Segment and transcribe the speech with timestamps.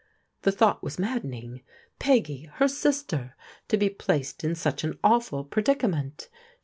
[0.41, 1.61] The thought was maddening!
[1.99, 3.35] Peggy, her sister,
[3.67, 6.27] to be placed in such an awful predicament